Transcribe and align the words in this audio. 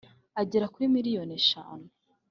agera 0.41 0.71
kuri 0.73 0.91
millioni 0.95 1.31
eshanu, 1.41 1.87